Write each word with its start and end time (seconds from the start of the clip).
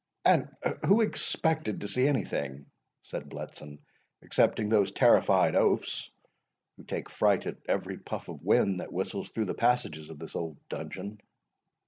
"And 0.25 0.49
who 0.87 1.01
expected 1.01 1.81
to 1.81 1.87
see 1.87 2.07
any 2.07 2.25
thing," 2.25 2.65
said 3.03 3.29
Bletson, 3.29 3.77
"excepting 4.23 4.67
those 4.67 4.91
terrified 4.91 5.55
oafs, 5.55 6.09
who 6.77 6.85
take 6.85 7.07
fright 7.07 7.45
at 7.45 7.57
every 7.69 7.99
puff 7.99 8.27
of 8.27 8.41
wind 8.41 8.79
that 8.79 8.91
whistles 8.91 9.29
through 9.29 9.45
the 9.45 9.53
passages 9.53 10.09
of 10.09 10.17
this 10.17 10.35
old 10.35 10.57
dungeon?" 10.69 11.19